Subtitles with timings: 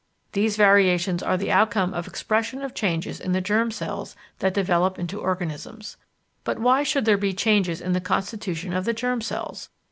[0.31, 4.97] These variations are the outcome of expression of changes in the germ cells that develop
[4.97, 5.95] into organisms.
[6.43, 9.69] But why should there be changes in the constitution of the germ cells?